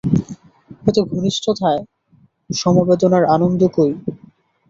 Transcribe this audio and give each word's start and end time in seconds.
এত 0.85 0.97
ঘনিষ্ঠতায় 1.11 1.81
সমবেদনার 2.49 3.23
আনন্দ 3.35 3.61
কই? 3.75 3.91